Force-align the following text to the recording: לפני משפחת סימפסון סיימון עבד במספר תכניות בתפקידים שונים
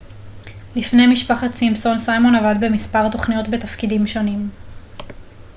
לפני 0.75 1.07
משפחת 1.07 1.55
סימפסון 1.55 1.97
סיימון 1.97 2.35
עבד 2.35 2.55
במספר 2.59 3.09
תכניות 3.09 3.47
בתפקידים 3.47 4.07
שונים 4.07 4.49